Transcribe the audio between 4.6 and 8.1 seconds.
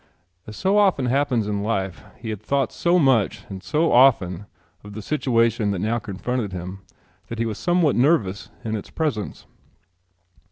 of the situation that now confronted him that he was somewhat